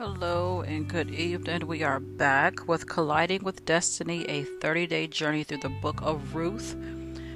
[0.00, 1.66] Hello and good evening.
[1.66, 6.36] We are back with Colliding with Destiny, a 30 day journey through the book of
[6.36, 6.76] Ruth.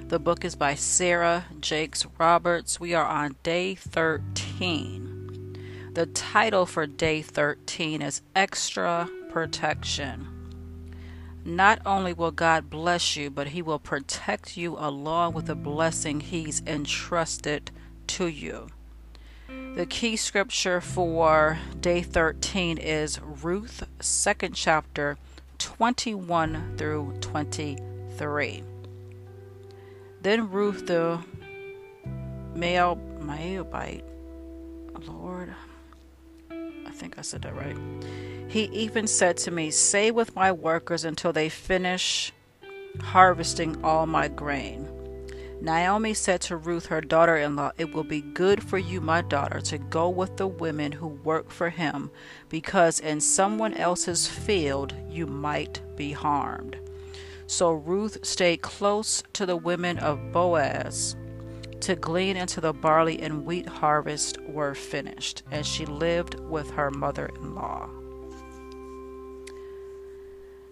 [0.06, 2.78] The book is by Sarah Jakes Roberts.
[2.78, 5.90] We are on day 13.
[5.94, 10.28] The title for day 13 is Extra Protection.
[11.44, 16.20] Not only will God bless you, but He will protect you along with the blessing
[16.20, 17.72] He's entrusted
[18.06, 18.68] to you.
[19.74, 25.16] The key scripture for day 13 is Ruth, second chapter,
[25.58, 28.62] 21 through 23.
[30.20, 31.20] Then Ruth the
[32.54, 34.04] male Moabite,
[35.06, 35.54] Lord,
[36.50, 37.76] I think I said that right.
[38.48, 42.32] He even said to me, Say with my workers until they finish
[43.00, 44.86] harvesting all my grain.
[45.62, 49.22] Naomi said to Ruth, her daughter in law, It will be good for you, my
[49.22, 52.10] daughter, to go with the women who work for him,
[52.48, 56.76] because in someone else's field you might be harmed.
[57.46, 61.14] So Ruth stayed close to the women of Boaz
[61.82, 66.90] to glean until the barley and wheat harvest were finished, and she lived with her
[66.90, 67.88] mother in law.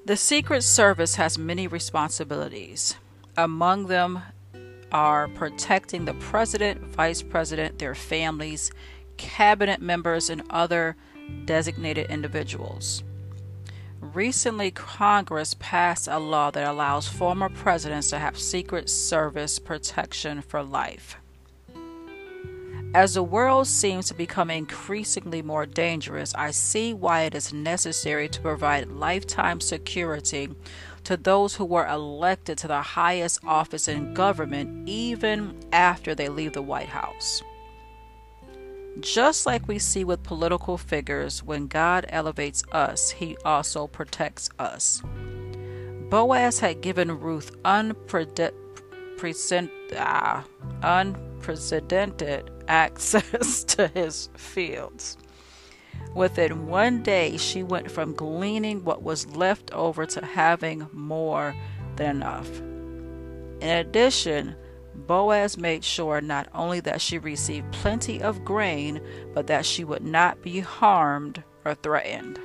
[0.04, 2.96] The Secret Service has many responsibilities.
[3.36, 4.22] Among them,
[4.92, 8.70] are protecting the president, vice president, their families,
[9.16, 10.96] cabinet members, and other
[11.44, 13.02] designated individuals.
[14.00, 20.62] Recently, Congress passed a law that allows former presidents to have Secret Service protection for
[20.62, 21.19] life.
[22.92, 28.28] As the world seems to become increasingly more dangerous, I see why it is necessary
[28.28, 30.48] to provide lifetime security
[31.04, 36.52] to those who were elected to the highest office in government even after they leave
[36.52, 37.44] the White House.
[38.98, 45.00] Just like we see with political figures, when God elevates us, he also protects us.
[46.08, 48.52] Boaz had given Ruth unprecedented,
[49.96, 50.44] ah,
[50.82, 55.18] unprecedented access to his fields.
[56.14, 61.54] Within one day, she went from gleaning what was left over to having more
[61.96, 62.48] than enough.
[63.60, 64.56] In addition,
[64.94, 69.00] Boaz made sure not only that she received plenty of grain,
[69.34, 72.38] but that she would not be harmed or threatened.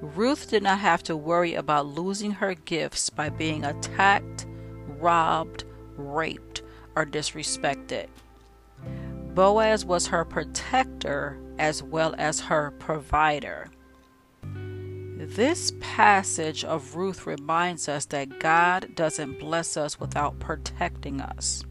[0.00, 4.46] Ruth did not have to worry about losing her gifts by being attacked,
[5.00, 5.64] robbed,
[5.96, 6.53] raped,
[6.96, 8.08] or disrespected.
[9.34, 13.68] Boaz was her protector as well as her provider.
[15.16, 21.64] This passage of Ruth reminds us that God doesn't bless us without protecting us.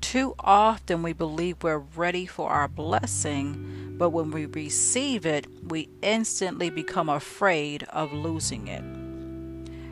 [0.00, 5.88] Too often we believe we're ready for our blessing, but when we receive it, we
[6.02, 8.84] instantly become afraid of losing it.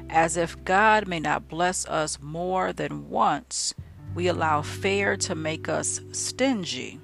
[0.08, 3.74] As if God may not bless us more than once,
[4.14, 7.00] we allow fear to make us stingy.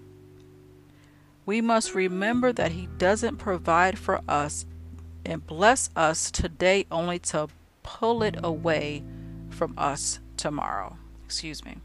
[1.46, 4.66] We must remember that He doesn't provide for us
[5.24, 7.48] and bless us today only to
[7.82, 9.02] pull it away
[9.50, 10.96] from us tomorrow.
[11.24, 11.76] Excuse me.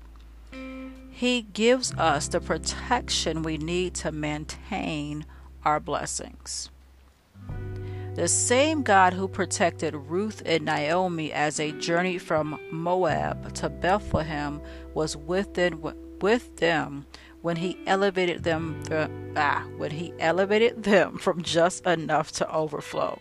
[1.09, 5.25] He gives us the protection we need to maintain
[5.63, 6.69] our blessings.
[8.15, 14.61] The same God who protected Ruth and Naomi as they journeyed from Moab to Bethlehem
[14.93, 15.81] was within,
[16.21, 17.05] with them
[17.41, 18.81] when he elevated them
[19.35, 23.19] ah, when he elevated them from just enough to overflow.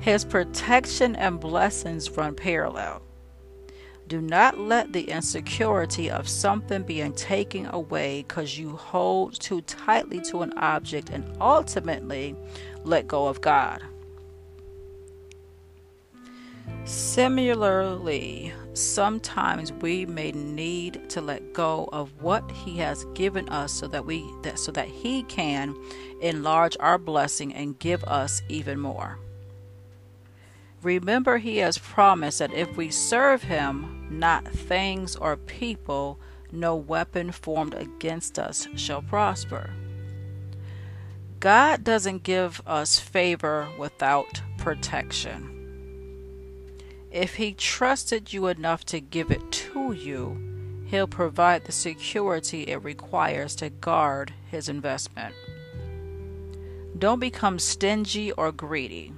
[0.00, 3.02] His protection and blessings run parallel.
[4.06, 10.20] Do not let the insecurity of something being taken away because you hold too tightly
[10.22, 12.36] to an object and ultimately
[12.84, 13.82] let go of God.
[16.84, 23.86] Similarly, sometimes we may need to let go of what he has given us so
[23.88, 25.74] that we that so that he can
[26.20, 29.18] enlarge our blessing and give us even more.
[30.82, 36.20] Remember he has promised that if we serve him, not things or people,
[36.52, 39.70] no weapon formed against us shall prosper.
[41.44, 45.50] God doesn't give us favor without protection.
[47.10, 50.38] If He trusted you enough to give it to you,
[50.86, 55.34] He'll provide the security it requires to guard His investment.
[56.98, 59.12] Don't become stingy or greedy.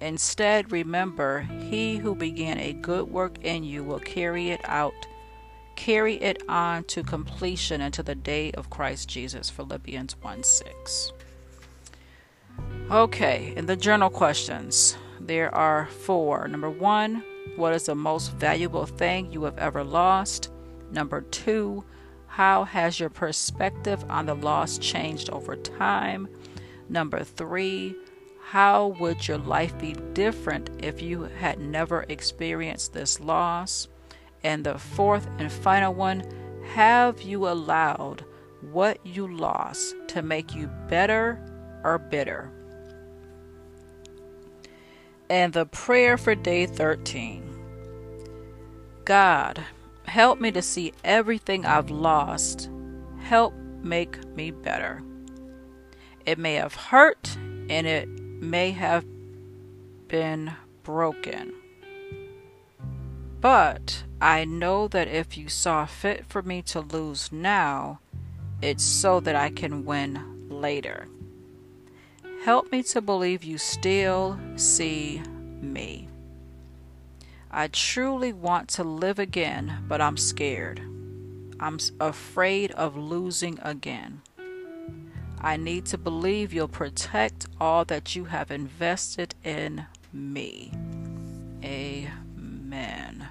[0.00, 5.06] Instead, remember, He who began a good work in you will carry it out
[5.76, 9.50] carry it on to completion until the day of Christ Jesus.
[9.50, 11.12] Philippians 1 6.
[12.90, 16.46] Okay, in the journal questions, there are four.
[16.46, 17.24] Number one,
[17.56, 20.50] what is the most valuable thing you have ever lost?
[20.92, 21.82] Number two,
[22.26, 26.28] how has your perspective on the loss changed over time?
[26.90, 27.96] Number three,
[28.42, 33.88] how would your life be different if you had never experienced this loss?
[34.42, 36.22] And the fourth and final one,
[36.74, 38.26] have you allowed
[38.60, 41.40] what you lost to make you better
[41.82, 42.52] or bitter?
[45.30, 47.42] And the prayer for day 13
[49.04, 49.64] God,
[50.06, 52.70] Help me to see everything I've lost.
[53.20, 55.02] Help make me better.
[56.26, 59.04] It may have hurt and it may have
[60.08, 61.54] been broken.
[63.40, 68.00] But I know that if you saw fit for me to lose now,
[68.62, 71.08] it's so that I can win later.
[72.44, 75.22] Help me to believe you still see
[75.62, 76.06] me.
[77.50, 80.82] I truly want to live again, but I'm scared.
[81.58, 84.20] I'm afraid of losing again.
[85.40, 90.70] I need to believe you'll protect all that you have invested in me.
[91.64, 93.28] Amen.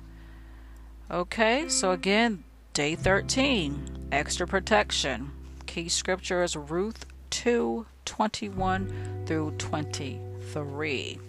[1.12, 2.44] Okay, so again,
[2.74, 5.30] day 13, extra protection.
[5.68, 11.20] Key scripture is Ruth 2 21 through 23.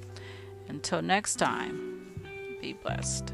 [0.68, 2.12] Until next time.
[2.60, 3.32] Be blessed.